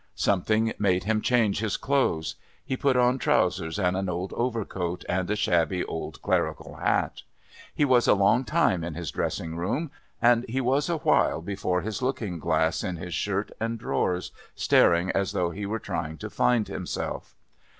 [0.15, 2.33] Something made him change his clothes.
[2.65, 7.21] He put on trousers and an old overcoat and a shabby old clerical hat.
[7.75, 11.81] He was a long time in his dressing room, and he was a while before
[11.81, 16.31] his looking glass in his shirt and drawers, staring as though he were trying to
[16.31, 17.35] find himself.